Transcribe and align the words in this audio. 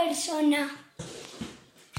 persona. 0.00 0.70